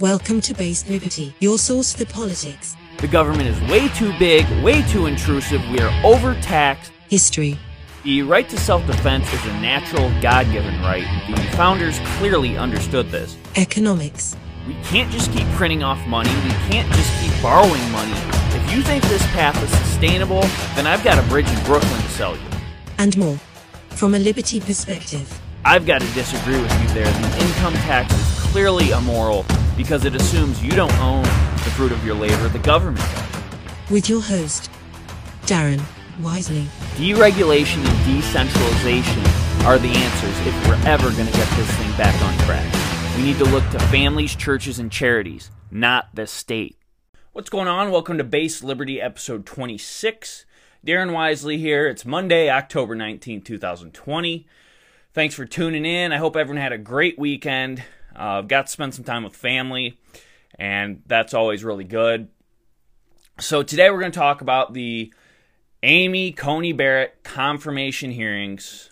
[0.00, 4.82] Welcome to Base Liberty, your source for politics, The government is way too big, way
[4.82, 5.60] too intrusive.
[5.70, 6.92] We are overtaxed.
[7.10, 7.58] history,
[8.04, 11.04] The right to self defense is a natural, God given right.
[11.34, 13.36] The founders clearly understood this.
[13.56, 14.36] economics,
[14.68, 16.30] We can't just keep printing off money.
[16.44, 18.14] We can't just keep borrowing money.
[18.54, 20.42] If you think this path is sustainable,
[20.76, 22.48] then I've got a bridge in Brooklyn to sell you.
[22.98, 23.36] and more.
[23.90, 25.26] From a liberty perspective,
[25.64, 27.10] I've got to disagree with you there.
[27.10, 29.44] The income tax is clearly immoral
[29.78, 33.90] because it assumes you don't own the fruit of your labor, the government does.
[33.90, 34.68] with your host,
[35.42, 35.80] Darren
[36.20, 36.66] Wisely.
[36.96, 39.22] Deregulation and decentralization
[39.64, 43.16] are the answers if we're ever going to get this thing back on track.
[43.16, 46.76] We need to look to families, churches, and charities, not the state.
[47.32, 47.92] What's going on?
[47.92, 50.44] Welcome to Base Liberty episode 26.
[50.84, 51.86] Darren Wisely here.
[51.86, 54.46] It's Monday, October 19, 2020.
[55.12, 56.12] Thanks for tuning in.
[56.12, 57.84] I hope everyone had a great weekend.
[58.18, 59.98] Uh, I've got to spend some time with family,
[60.58, 62.28] and that's always really good.
[63.38, 65.12] So, today we're going to talk about the
[65.84, 68.90] Amy Coney Barrett confirmation hearings.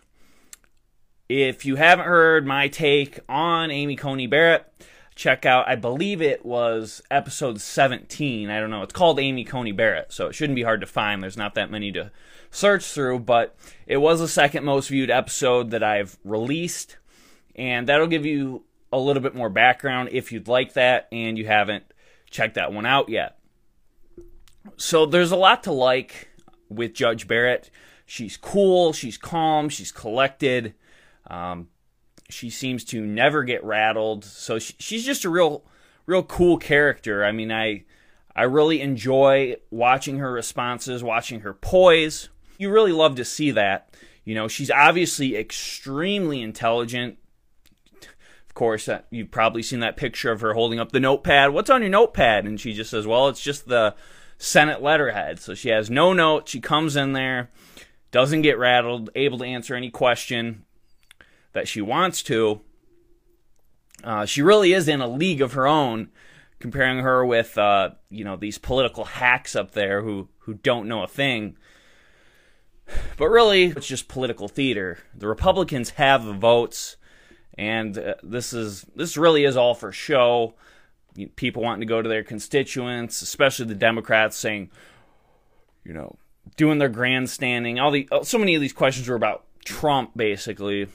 [1.29, 4.73] If you haven't heard my take on Amy Coney Barrett,
[5.17, 8.49] check out, I believe it was episode 17.
[8.49, 8.83] I don't know.
[8.83, 11.21] It's called Amy Coney Barrett, so it shouldn't be hard to find.
[11.21, 12.13] There's not that many to
[12.53, 13.57] search through, but
[13.89, 16.99] it was the second most viewed episode that I've released,
[17.57, 21.47] and that'll give you a little bit more background if you'd like that and you
[21.47, 21.85] haven't
[22.31, 23.39] checked that one out yet.
[24.77, 26.29] So there's a lot to like
[26.69, 27.71] with Judge Barrett.
[28.05, 30.75] She's cool, she's calm, she's collected.
[31.27, 31.69] Um,
[32.29, 34.25] she seems to never get rattled.
[34.25, 35.65] So she, she's just a real,
[36.07, 37.25] real cool character.
[37.25, 37.85] I mean, I,
[38.35, 42.29] I really enjoy watching her responses, watching her poise.
[42.59, 43.95] You really love to see that.
[44.25, 47.19] You know, she's obviously extremely intelligent.
[48.57, 51.51] Course, uh, you've probably seen that picture of her holding up the notepad.
[51.51, 52.47] What's on your notepad?
[52.47, 53.95] And she just says, "Well, it's just the
[54.39, 56.49] Senate letterhead." So she has no note.
[56.49, 57.51] She comes in there,
[58.13, 60.65] doesn't get rattled, able to answer any question
[61.53, 62.63] that she wants to.
[64.03, 66.09] Uh, she really is in a league of her own,
[66.59, 71.03] comparing her with uh, you know these political hacks up there who who don't know
[71.03, 71.59] a thing.
[73.19, 75.01] But really, it's just political theater.
[75.15, 76.97] The Republicans have the votes,
[77.59, 80.55] and uh, this is this really is all for show.
[81.37, 84.71] People wanting to go to their constituents, especially the Democrats, saying,
[85.83, 86.17] you know,
[86.57, 87.79] doing their grandstanding.
[87.79, 90.89] All the so many of these questions were about Trump, basically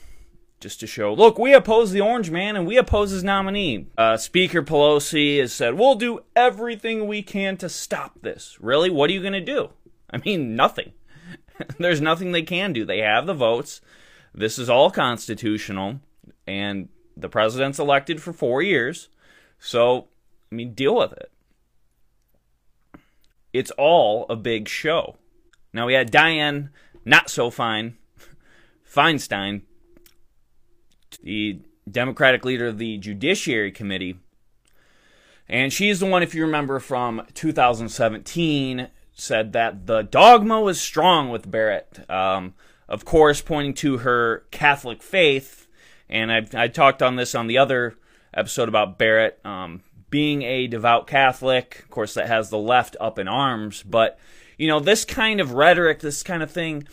[0.61, 3.88] just to show, look, we oppose the orange man and we oppose his nominee.
[3.97, 8.57] Uh, Speaker Pelosi has said, we'll do everything we can to stop this.
[8.61, 8.89] Really?
[8.89, 9.71] What are you going to do?
[10.11, 10.94] I mean, nothing.
[11.79, 12.85] There's nothing they can do.
[12.85, 13.81] They have the votes.
[14.33, 16.00] This is all constitutional,
[16.47, 19.09] and the president's elected for four years.
[19.59, 20.07] So,
[20.52, 21.31] I mean, deal with it.
[23.53, 25.18] It's all a big show.
[25.74, 26.69] Now, we had Dianne,
[27.06, 27.97] not so fine,
[28.90, 29.62] Feinstein,
[31.22, 31.59] the
[31.90, 34.18] Democratic leader of the Judiciary Committee.
[35.47, 41.30] And she's the one, if you remember from 2017, said that the dogma was strong
[41.30, 42.09] with Barrett.
[42.09, 42.53] Um,
[42.88, 45.68] of course, pointing to her Catholic faith.
[46.11, 47.95] And I, I talked on this on the other
[48.33, 51.79] episode about Barrett um, being a devout Catholic.
[51.83, 53.83] Of course, that has the left up in arms.
[53.83, 54.19] But,
[54.57, 56.88] you know, this kind of rhetoric, this kind of thing,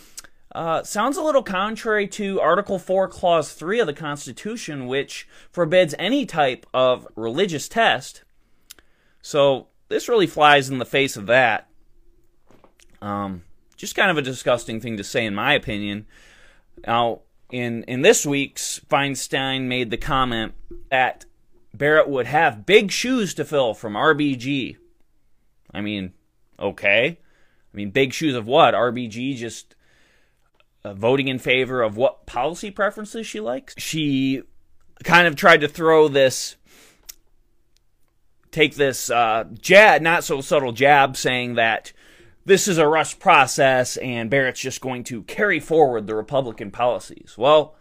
[0.55, 5.95] uh, sounds a little contrary to Article 4, Clause 3 of the Constitution, which forbids
[5.99, 8.23] any type of religious test.
[9.21, 11.69] So this really flies in the face of that.
[13.03, 13.43] Um,
[13.77, 16.07] just kind of a disgusting thing to say, in my opinion.
[16.87, 17.21] Now,
[17.51, 20.55] in in this week's, Feinstein made the comment
[20.91, 21.25] that
[21.75, 24.77] Barrett would have big shoes to fill from RBG.
[25.73, 26.13] I mean,
[26.59, 27.19] okay.
[27.73, 28.75] I mean, big shoes of what?
[28.75, 29.75] RBG just
[30.85, 33.75] uh, voting in favor of what policy preferences she likes.
[33.79, 34.43] She
[35.05, 36.57] kind of tried to throw this,
[38.51, 41.93] take this uh, jab, not so subtle jab, saying that
[42.49, 47.35] this is a rush process and Barrett's just going to carry forward the Republican policies.
[47.37, 47.75] Well,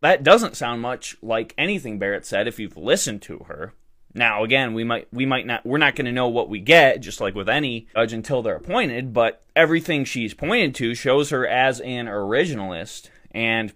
[0.00, 3.74] that doesn't sound much like anything Barrett said if you've listened to her.
[4.14, 7.00] Now, again, we might we might not we're not going to know what we get,
[7.00, 9.14] just like with any judge until they're appointed.
[9.14, 13.72] But everything she's pointed to shows her as an originalist, and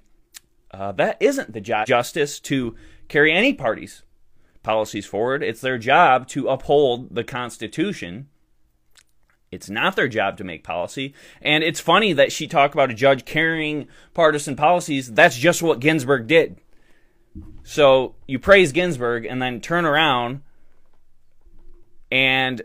[0.71, 2.77] uh, that isn't the job justice to
[3.09, 4.03] carry any party's
[4.63, 5.43] policies forward.
[5.43, 8.29] It's their job to uphold the Constitution.
[9.53, 11.15] It's not their job to make policy.
[11.41, 15.13] And it's funny that she talked about a judge carrying partisan policies.
[15.13, 16.61] That's just what Ginsburg did.
[17.63, 20.43] So you praise Ginsburg and then turn around
[22.11, 22.63] and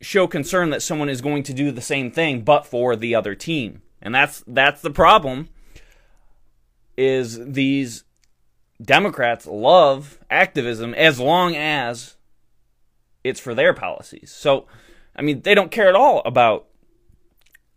[0.00, 3.34] show concern that someone is going to do the same thing but for the other
[3.34, 3.82] team.
[4.02, 5.48] And that's that's the problem
[6.96, 8.04] is these
[8.82, 12.16] Democrats love activism as long as
[13.24, 14.30] it's for their policies.
[14.30, 14.66] So,
[15.16, 16.66] I mean, they don't care at all about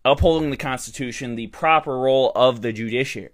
[0.04, 3.32] upholding the Constitution, the proper role of the judiciary.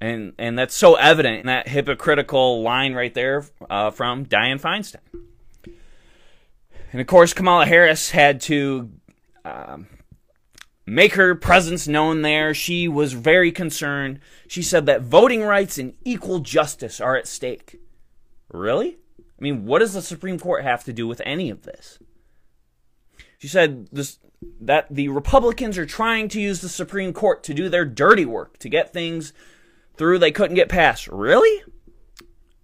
[0.00, 5.00] And, and that's so evident in that hypocritical line right there uh, from Dianne Feinstein.
[6.92, 8.90] And of course, Kamala Harris had to
[9.44, 9.86] um,
[10.86, 12.54] make her presence known there.
[12.54, 14.20] She was very concerned.
[14.48, 17.78] She said that voting rights and equal justice are at stake.
[18.50, 18.98] Really?
[19.18, 21.98] I mean, what does the Supreme Court have to do with any of this?
[23.40, 24.18] She said this,
[24.60, 28.58] that the Republicans are trying to use the Supreme Court to do their dirty work,
[28.58, 29.32] to get things
[29.96, 31.08] through they couldn't get passed.
[31.08, 31.62] Really?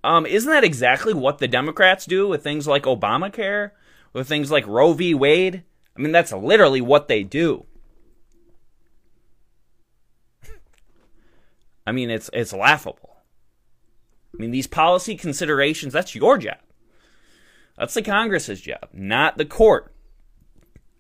[0.05, 3.70] Um, isn't that exactly what the Democrats do with things like Obamacare,
[4.12, 5.14] with things like Roe v.
[5.14, 5.64] Wade?
[5.96, 7.64] I mean, that's literally what they do.
[11.87, 13.17] I mean, it's it's laughable.
[14.34, 16.58] I mean, these policy considerations, that's your job.
[17.79, 19.94] That's the Congress's job, not the court.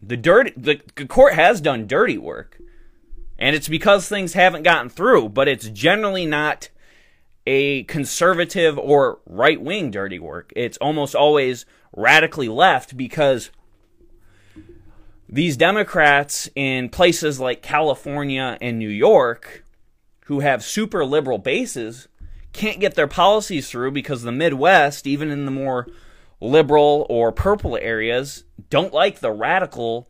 [0.02, 2.58] The dirty the, the court has done dirty work.
[3.38, 6.70] And it's because things haven't gotten through, but it's generally not
[7.46, 10.52] a conservative or right wing dirty work.
[10.56, 13.50] It's almost always radically left because
[15.28, 19.64] these Democrats in places like California and New York
[20.26, 22.08] who have super liberal bases
[22.52, 25.86] can't get their policies through because the Midwest, even in the more
[26.40, 30.08] liberal or purple areas, don't like the radical,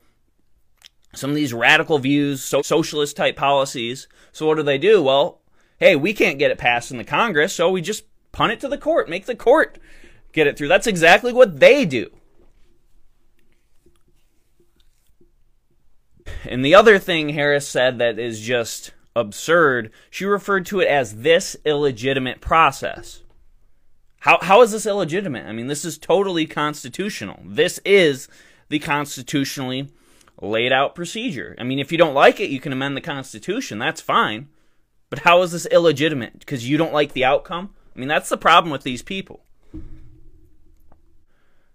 [1.15, 4.09] some of these radical views, so socialist type policies.
[4.33, 5.03] So what do they do?
[5.03, 5.41] Well,
[5.79, 8.69] hey, we can't get it passed in the Congress, so we just punt it to
[8.69, 9.79] the court, make the court
[10.33, 10.69] get it through.
[10.69, 12.11] That's exactly what they do.
[16.45, 21.17] And the other thing Harris said that is just absurd, she referred to it as
[21.17, 23.23] this illegitimate process.
[24.27, 25.47] How, how is this illegitimate?
[25.47, 27.39] I mean, this is totally constitutional.
[27.45, 28.27] This is
[28.69, 29.89] the constitutionally
[30.43, 31.55] laid out procedure.
[31.61, 33.79] I mean, if you don't like it, you can amend the Constitution.
[33.79, 34.49] That's fine.
[35.11, 36.41] But how is this illegitimate?
[36.41, 37.71] Because you don't like the outcome?
[37.95, 39.45] I mean, that's the problem with these people.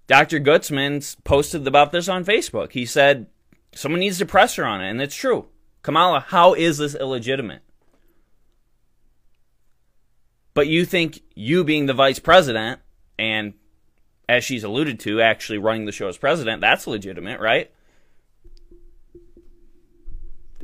[0.08, 0.42] Dr.
[0.42, 2.74] Gutzman posted about this on Facebook.
[2.74, 3.28] He said,
[3.74, 5.48] someone needs to press her on it, and it's true.
[5.84, 7.62] Kamala, how is this illegitimate?
[10.54, 12.82] But you think you being the vice president
[13.18, 13.54] and
[14.32, 17.70] as she's alluded to, actually running the show as president, that's legitimate, right?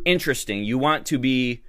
[0.05, 0.63] Interesting.
[0.63, 1.63] You want to be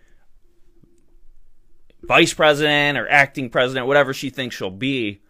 [2.03, 5.21] vice president or acting president, whatever she thinks she'll be,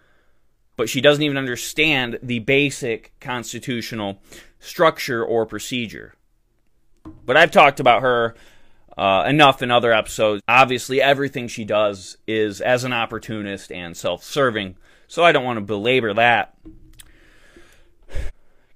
[0.76, 4.20] but she doesn't even understand the basic constitutional
[4.60, 6.14] structure or procedure.
[7.24, 8.34] But I've talked about her
[8.98, 10.42] uh, enough in other episodes.
[10.48, 15.56] Obviously, everything she does is as an opportunist and self serving, so I don't want
[15.56, 16.54] to belabor that.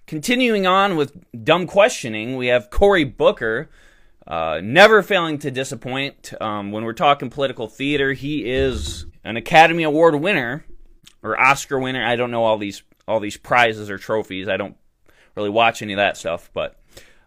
[0.06, 3.68] Continuing on with dumb questioning, we have Cory Booker.
[4.24, 6.32] Uh, never failing to disappoint.
[6.40, 10.64] Um, when we're talking political theater, he is an Academy Award winner
[11.24, 12.04] or Oscar winner.
[12.04, 14.48] I don't know all these all these prizes or trophies.
[14.48, 14.76] I don't
[15.34, 16.76] really watch any of that stuff, but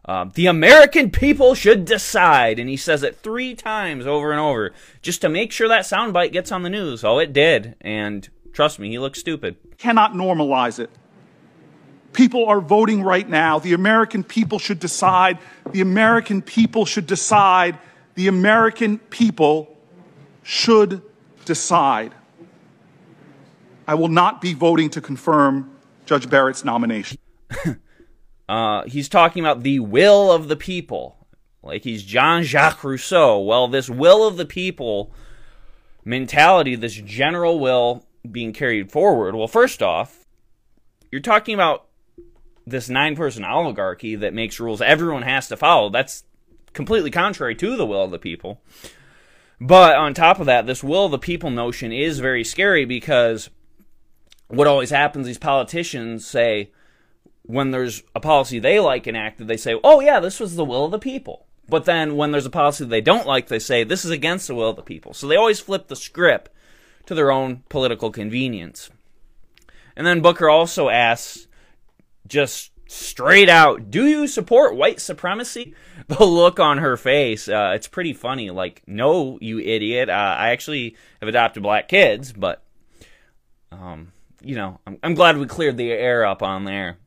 [0.08, 4.72] um, the American people should decide, and he says it three times over and over
[5.02, 7.04] just to make sure that soundbite gets on the news.
[7.04, 9.56] Oh, it did, and trust me, he looks stupid.
[9.78, 10.92] Cannot normalize it.
[12.14, 13.58] People are voting right now.
[13.60, 15.40] The American people should decide.
[15.72, 17.78] The American people should decide.
[18.14, 19.76] The American people
[20.44, 21.02] should
[21.46, 22.14] decide.
[23.88, 27.18] I will not be voting to confirm Judge Barrett's nomination.
[28.48, 31.28] Uh, he's talking about the will of the people.
[31.64, 33.40] Like he's Jean Jacques Rousseau.
[33.40, 35.12] Well, this will of the people
[36.04, 39.36] mentality, this general will being carried forward.
[39.36, 40.26] Well, first off,
[41.12, 41.88] you're talking about
[42.68, 45.90] this nine person oligarchy that makes rules everyone has to follow.
[45.90, 46.24] That's
[46.74, 48.62] completely contrary to the will of the people.
[49.60, 53.50] But on top of that, this will of the people notion is very scary because
[54.48, 56.72] what always happens, these politicians say,
[57.48, 60.86] when there's a policy they like enacted, they say, oh, yeah, this was the will
[60.86, 61.46] of the people.
[61.68, 64.56] But then when there's a policy they don't like, they say, this is against the
[64.56, 65.14] will of the people.
[65.14, 66.50] So they always flip the script
[67.06, 68.90] to their own political convenience.
[69.96, 71.48] And then Booker also asks,
[72.28, 75.74] just straight out, do you support white supremacy?
[76.08, 78.52] The look on her face, uh, it's pretty funny.
[78.52, 80.08] Like, no, you idiot.
[80.08, 82.64] Uh, I actually have adopted black kids, but
[83.72, 87.00] um, you know, I'm, I'm glad we cleared the air up on there.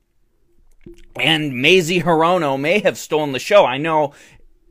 [1.19, 3.65] And Mazie Hirono may have stolen the show.
[3.65, 4.13] I know,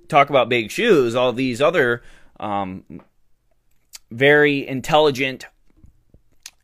[0.07, 2.01] talk about big shoes, all these other
[2.39, 2.83] um,
[4.11, 5.45] very intelligent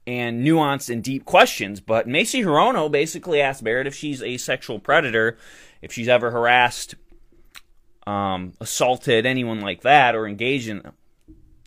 [0.06, 1.80] and nuanced and deep questions.
[1.80, 5.38] But Mazie Hirono basically asked Barrett if she's a sexual predator,
[5.82, 6.96] if she's ever harassed,
[8.06, 10.82] um, assaulted anyone like that, or engaged in.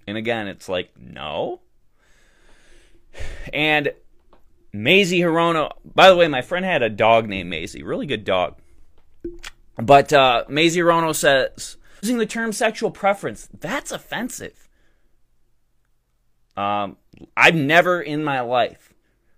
[0.06, 1.60] And again, it's like, no.
[3.52, 3.92] And
[4.82, 8.56] Mazie Hirono, by the way, my friend had a dog named Maisie, really good dog.
[9.76, 14.68] But uh, Mazie Hirono says, using the term sexual preference, that's offensive.
[16.56, 16.96] Um,
[17.36, 18.94] I've never in my life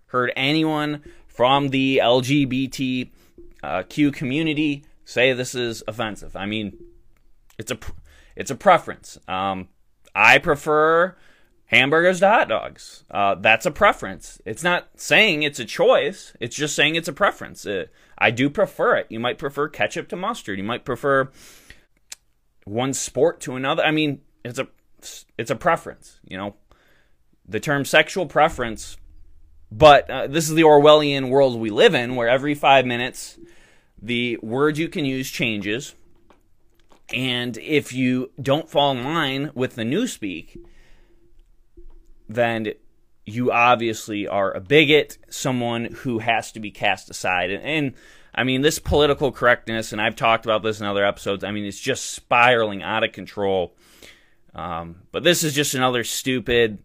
[0.06, 3.10] heard anyone from the LGBTQ
[3.62, 6.36] uh, community say this is offensive.
[6.36, 6.76] I mean,
[7.58, 7.78] it's a
[8.36, 9.18] it's a preference.
[9.26, 9.68] Um,
[10.14, 11.16] I prefer
[11.68, 13.04] hamburgers to hot dogs.
[13.10, 14.40] Uh, that's a preference.
[14.44, 16.34] It's not saying it's a choice.
[16.40, 17.64] It's just saying it's a preference.
[17.64, 17.86] Uh,
[18.18, 19.06] I do prefer it.
[19.08, 20.58] You might prefer ketchup to mustard.
[20.58, 21.30] You might prefer
[22.64, 23.82] one sport to another.
[23.84, 24.68] I mean, it's a
[25.38, 26.18] it's a preference.
[26.26, 26.56] You know,
[27.46, 28.96] the term sexual preference.
[29.70, 33.38] But uh, this is the Orwellian world we live in, where every five minutes
[34.00, 35.94] the word you can use changes.
[37.12, 40.58] And if you don't fall in line with the newspeak,
[42.28, 42.72] then
[43.24, 47.50] you obviously are a bigot, someone who has to be cast aside.
[47.50, 47.94] And, and,
[48.34, 51.64] I mean, this political correctness, and I've talked about this in other episodes, I mean,
[51.64, 53.74] it's just spiraling out of control.
[54.54, 56.78] Um, but this is just another stupid,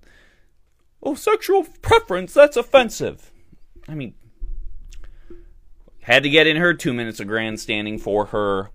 [1.01, 3.31] oh, sexual preference, that's offensive.
[3.87, 4.15] I mean,
[6.01, 8.71] had to get in her two minutes of grandstanding for her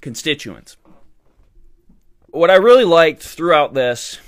[0.00, 0.76] constituents.
[2.28, 4.18] What I really liked throughout this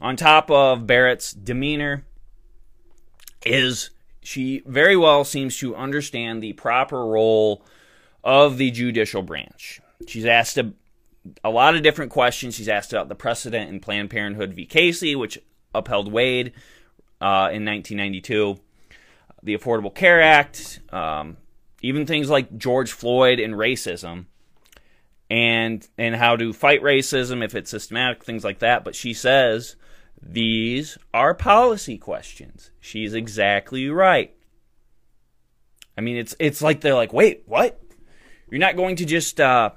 [0.00, 2.04] on top of Barrett's demeanor,
[3.44, 3.90] is
[4.22, 7.64] she very well seems to understand the proper role
[8.22, 9.80] of the judicial branch.
[10.06, 10.72] She's asked a,
[11.42, 12.54] a lot of different questions.
[12.54, 14.66] She's asked about the precedent in Planned Parenthood v.
[14.66, 15.38] Casey, which
[15.74, 16.52] upheld Wade
[17.20, 18.58] uh, in 1992,
[19.42, 21.36] the Affordable Care Act, um,
[21.82, 24.26] even things like George Floyd and racism
[25.30, 29.76] and and how to fight racism if it's systematic things like that but she says
[30.22, 32.70] these are policy questions.
[32.80, 34.34] She's exactly right.
[35.96, 37.80] I mean, it's it's like they're like, wait, what?
[38.50, 39.70] You're not going to just uh,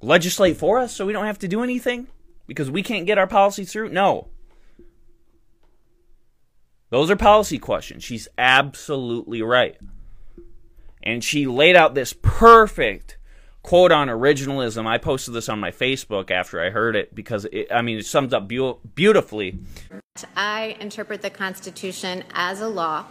[0.00, 2.08] legislate for us so we don't have to do anything
[2.46, 3.90] because we can't get our policy through?
[3.90, 4.28] No.
[6.90, 8.02] Those are policy questions.
[8.02, 9.76] She's absolutely right.
[11.02, 13.16] And she laid out this perfect
[13.62, 14.86] quote on originalism.
[14.86, 18.06] I posted this on my Facebook after I heard it because it, I mean it
[18.06, 19.58] sums up be- beautifully.
[20.36, 23.06] I interpret the Constitution as a law,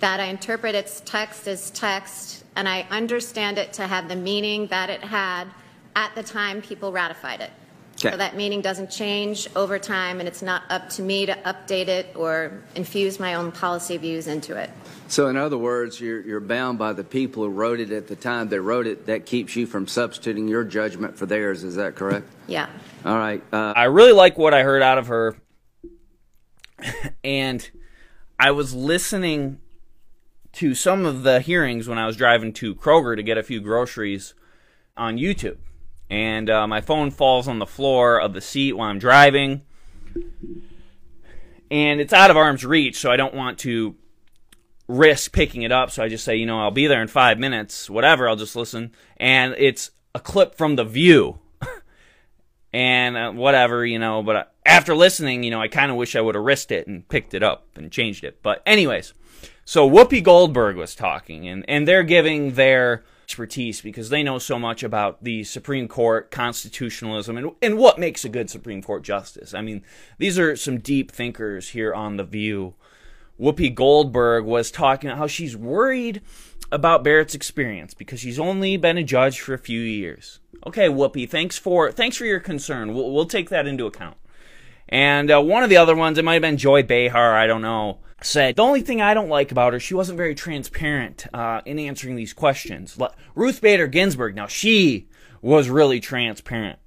[0.00, 4.68] that I interpret its text as text, and I understand it to have the meaning
[4.68, 5.48] that it had
[5.96, 7.50] at the time people ratified it.
[7.98, 8.12] Okay.
[8.12, 11.88] So that meaning doesn't change over time, and it's not up to me to update
[11.88, 14.70] it or infuse my own policy views into it.
[15.08, 18.14] So, in other words, you're, you're bound by the people who wrote it at the
[18.14, 19.06] time they wrote it.
[19.06, 21.64] That keeps you from substituting your judgment for theirs.
[21.64, 22.28] Is that correct?
[22.46, 22.68] Yeah.
[23.04, 23.42] All right.
[23.52, 25.36] Uh, I really like what I heard out of her.
[27.24, 27.68] and
[28.38, 29.58] I was listening
[30.52, 33.60] to some of the hearings when I was driving to Kroger to get a few
[33.60, 34.34] groceries
[34.96, 35.56] on YouTube
[36.10, 39.62] and uh, my phone falls on the floor of the seat while I'm driving.
[41.70, 43.94] And it's out of arm's reach, so I don't want to
[44.88, 45.90] risk picking it up.
[45.90, 48.56] So I just say, you know, I'll be there in five minutes, whatever, I'll just
[48.56, 48.92] listen.
[49.18, 51.38] And it's a clip from The View.
[52.72, 56.20] and uh, whatever, you know, but after listening, you know, I kind of wish I
[56.22, 58.42] would have risked it and picked it up and changed it.
[58.42, 59.12] But, anyways,
[59.64, 64.58] so Whoopi Goldberg was talking, and, and they're giving their expertise because they know so
[64.58, 69.52] much about the Supreme Court, constitutionalism, and, and what makes a good Supreme Court justice.
[69.52, 69.82] I mean,
[70.16, 72.72] these are some deep thinkers here on The View.
[73.38, 76.22] Whoopi Goldberg was talking about how she's worried
[76.72, 80.40] about Barrett's experience because she's only been a judge for a few years.
[80.66, 82.94] Okay, Whoopi, thanks for thanks for your concern.
[82.94, 84.16] We'll, we'll take that into account.
[84.88, 87.62] And uh, one of the other ones, it might have been Joy Behar, I don't
[87.62, 91.60] know said the only thing I don't like about her, she wasn't very transparent uh,
[91.64, 92.98] in answering these questions.
[93.34, 95.08] Ruth Bader Ginsburg, now she
[95.40, 96.78] was really transparent.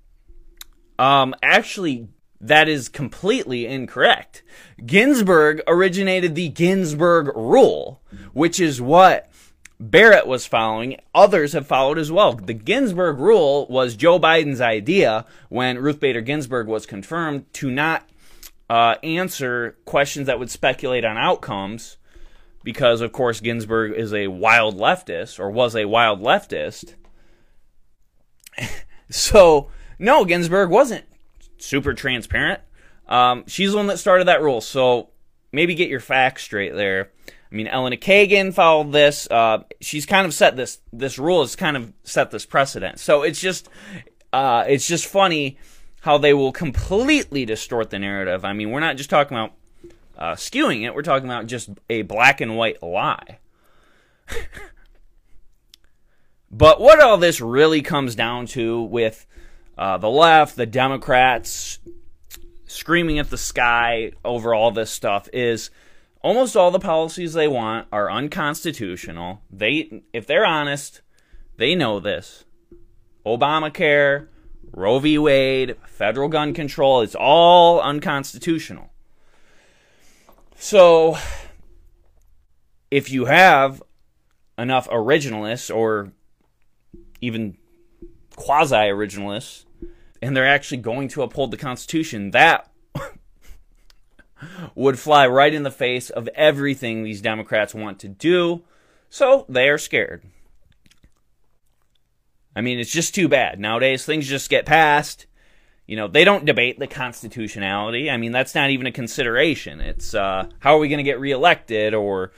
[0.99, 2.09] Um, actually,
[2.41, 4.43] that is completely incorrect.
[4.85, 8.01] Ginsburg originated the Ginsburg rule,
[8.33, 9.31] which is what
[9.79, 10.97] Barrett was following.
[11.15, 12.33] Others have followed as well.
[12.33, 18.07] The Ginsburg rule was Joe Biden's idea when Ruth Bader Ginsburg was confirmed to not
[18.71, 21.97] uh, answer questions that would speculate on outcomes
[22.63, 26.93] because, of course, Ginsburg is a wild leftist or was a wild leftist.
[29.09, 31.03] so, no, Ginsburg wasn't
[31.57, 32.61] super transparent.
[33.09, 34.61] Um, she's the one that started that rule.
[34.61, 35.09] So,
[35.51, 37.11] maybe get your facts straight there.
[37.27, 39.29] I mean, Elena Kagan followed this.
[39.29, 43.01] Uh, she's kind of set this this rule has kind of set this precedent.
[43.01, 43.67] So it's just
[44.31, 45.57] uh, it's just funny
[46.01, 48.43] how they will completely distort the narrative.
[48.43, 49.53] I mean, we're not just talking about
[50.17, 53.39] uh, skewing it; we're talking about just a black and white lie.
[56.51, 59.25] but what all this really comes down to with
[59.77, 61.79] uh, the left, the Democrats
[62.65, 65.69] screaming at the sky over all this stuff is
[66.21, 69.41] almost all the policies they want are unconstitutional.
[69.51, 71.01] They, if they're honest,
[71.57, 72.45] they know this.
[73.25, 74.27] Obamacare,
[74.73, 75.17] Roe v.
[75.17, 78.91] Wade, federal gun control, it's all unconstitutional.
[80.55, 81.17] So,
[82.89, 83.81] if you have
[84.57, 86.11] enough originalists or
[87.19, 87.57] even
[88.35, 89.65] quasi originalists,
[90.21, 92.69] and they're actually going to uphold the Constitution, that
[94.75, 98.61] would fly right in the face of everything these Democrats want to do,
[99.09, 100.23] so they are scared.
[102.55, 103.59] I mean, it's just too bad.
[103.59, 105.25] Nowadays, things just get passed.
[105.87, 108.09] You know, they don't debate the constitutionality.
[108.09, 109.81] I mean, that's not even a consideration.
[109.81, 112.31] It's uh, how are we going to get reelected, or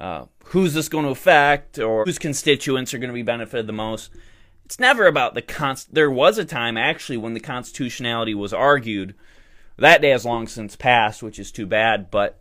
[0.00, 3.72] uh, who's this going to affect, or whose constituents are going to be benefited the
[3.72, 4.10] most.
[4.64, 5.94] It's never about the const.
[5.94, 9.14] There was a time actually when the constitutionality was argued
[9.78, 12.10] that day has long since passed, which is too bad.
[12.10, 12.38] But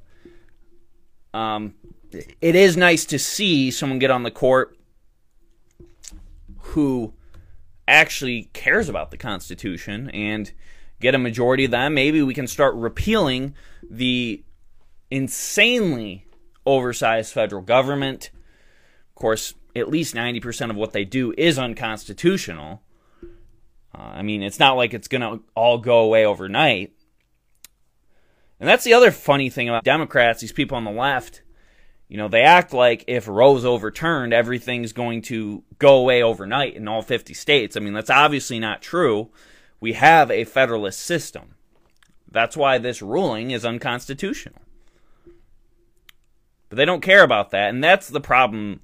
[1.34, 1.74] um,
[2.12, 4.78] it is nice to see someone get on the court
[6.72, 7.14] who
[7.88, 10.52] actually cares about the Constitution and
[11.02, 11.94] get a majority of them.
[11.94, 13.56] Maybe we can start repealing
[13.90, 14.44] the
[15.10, 16.26] insanely
[16.66, 18.32] oversized federal government.
[19.10, 22.82] Of course, at least 90% of what they do is unconstitutional.
[23.94, 26.94] Uh, I mean, it's not like it's going to all go away overnight.
[28.60, 31.42] And that's the other funny thing about Democrats, these people on the left.
[32.12, 36.90] You know, they act like if Roe's overturned, everything's going to go away overnight in
[36.90, 37.78] all 50 states.
[37.78, 39.30] I mean, that's obviously not true.
[39.80, 41.56] We have a federalist system.
[42.30, 44.60] That's why this ruling is unconstitutional.
[46.68, 48.82] But they don't care about that, and that's the problem.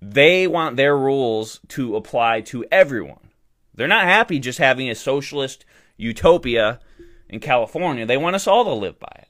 [0.00, 3.28] They want their rules to apply to everyone.
[3.74, 5.66] They're not happy just having a socialist
[5.98, 6.80] utopia
[7.28, 8.06] in California.
[8.06, 9.25] They want us all to live by it.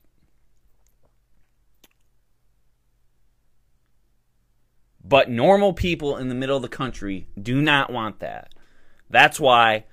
[5.09, 8.53] But normal people in the middle of the country do not want that.
[9.09, 9.85] That's why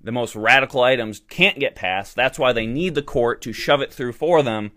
[0.00, 2.16] the most radical items can't get passed.
[2.16, 4.72] That's why they need the court to shove it through for them.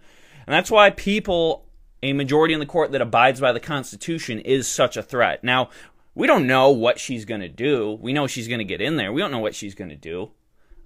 [0.47, 1.65] And that's why people,
[2.01, 5.43] a majority in the court that abides by the Constitution, is such a threat.
[5.43, 5.69] Now,
[6.13, 7.97] we don't know what she's going to do.
[8.01, 9.11] We know she's going to get in there.
[9.11, 10.31] We don't know what she's going to do.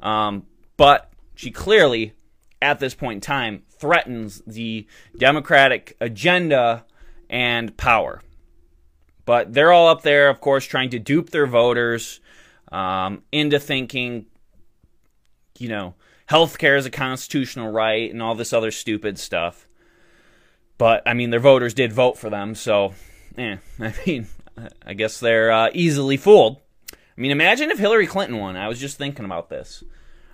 [0.01, 0.47] Um,
[0.77, 2.13] but she clearly,
[2.61, 6.85] at this point in time, threatens the Democratic agenda
[7.29, 8.21] and power.
[9.29, 12.19] But they're all up there, of course, trying to dupe their voters
[12.71, 14.25] um, into thinking,
[15.59, 15.93] you know,
[16.27, 19.67] healthcare is a constitutional right and all this other stupid stuff.
[20.79, 22.95] But, I mean, their voters did vote for them, so,
[23.37, 24.25] eh, I mean,
[24.83, 26.57] I guess they're uh, easily fooled.
[26.91, 28.57] I mean, imagine if Hillary Clinton won.
[28.57, 29.83] I was just thinking about this.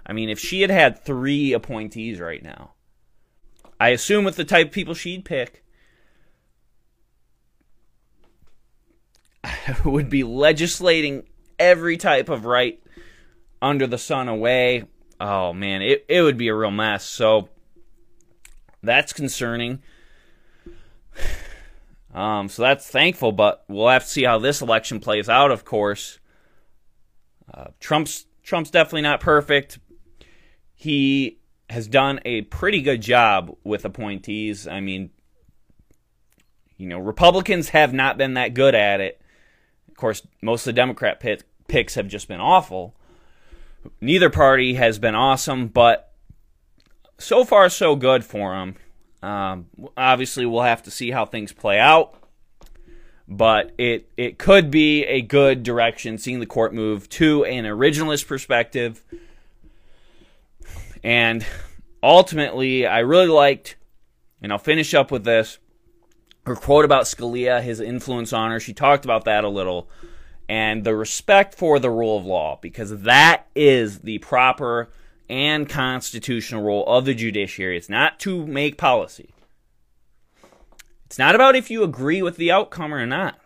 [0.05, 2.75] I mean, if she had had three appointees right now,
[3.77, 5.64] I assume with the type of people she'd pick,
[9.85, 11.23] would be legislating
[11.59, 12.81] every type of right
[13.61, 14.83] under the sun away.
[15.19, 17.05] Oh man, it, it would be a real mess.
[17.05, 17.49] So
[18.83, 19.81] that's concerning.
[22.13, 25.51] Um, so that's thankful, but we'll have to see how this election plays out.
[25.51, 26.17] Of course,
[27.53, 29.79] uh, Trump's Trump's definitely not perfect,
[30.73, 34.67] he has done a pretty good job with appointees.
[34.67, 35.09] I mean,
[36.77, 39.19] you know, Republicans have not been that good at it.
[39.95, 42.95] Of course, most of the Democrat pit, picks have just been awful.
[44.01, 46.11] Neither party has been awesome, but
[47.17, 48.75] so far so good for them.
[49.21, 52.15] Um, obviously, we'll have to see how things play out,
[53.27, 58.27] but it it could be a good direction seeing the court move to an originalist
[58.27, 59.01] perspective
[61.05, 61.45] and
[62.01, 63.75] ultimately, I really liked,
[64.41, 65.59] and I'll finish up with this
[66.45, 68.59] her quote about Scalia, his influence on her.
[68.59, 69.89] She talked about that a little.
[70.47, 74.89] And the respect for the rule of law, because that is the proper
[75.27, 77.77] and constitutional role of the judiciary.
[77.77, 79.33] It's not to make policy.
[81.07, 83.39] It's not about if you agree with the outcome or not.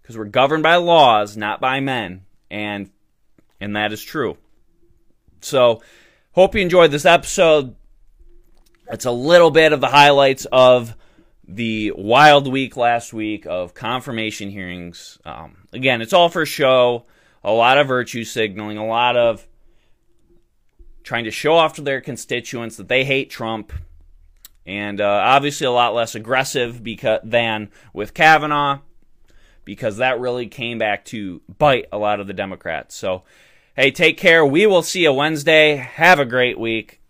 [0.00, 2.90] Because we're governed by laws, not by men, and
[3.60, 4.36] and that is true.
[5.40, 5.80] So,
[6.32, 7.76] hope you enjoyed this episode.
[8.90, 10.96] It's a little bit of the highlights of
[11.46, 15.18] the wild week last week of confirmation hearings.
[15.24, 17.06] Um, again, it's all for show,
[17.44, 19.46] a lot of virtue signaling, a lot of
[21.02, 23.72] trying to show off to their constituents that they hate Trump,
[24.64, 28.78] and uh, obviously a lot less aggressive because than with Kavanaugh,
[29.64, 32.94] because that really came back to bite a lot of the Democrats.
[32.94, 33.24] So,
[33.74, 34.46] hey, take care.
[34.46, 35.76] We will see you Wednesday.
[35.76, 37.01] Have a great week.